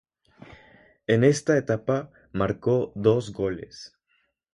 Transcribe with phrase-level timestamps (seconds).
[1.05, 3.95] En esta etapa marcó dos goles.